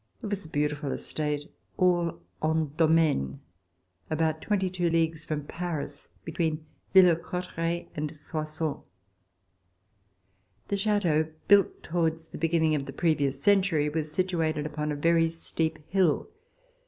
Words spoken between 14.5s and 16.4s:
upon a very steep hill.